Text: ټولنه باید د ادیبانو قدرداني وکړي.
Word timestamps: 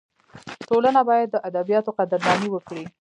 ټولنه 0.67 1.01
باید 1.09 1.27
د 1.31 1.35
ادیبانو 1.47 1.95
قدرداني 1.97 2.47
وکړي. 2.51 2.83